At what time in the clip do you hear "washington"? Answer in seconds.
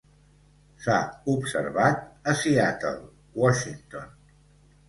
3.45-4.13